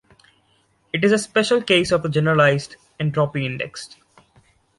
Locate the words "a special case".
1.11-1.91